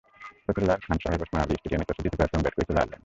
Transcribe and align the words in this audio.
ফতুল্লার 0.45 0.79
খান 0.85 0.97
সাহেব 1.03 1.21
ওসমান 1.23 1.41
আলী 1.43 1.55
স্টেডিয়ামে 1.57 1.85
টসে 1.87 2.01
জিতে 2.05 2.19
প্রথমে 2.21 2.43
ব্যাট 2.43 2.53
করেছিল 2.55 2.77
আয়ারল্যান্ড। 2.77 2.99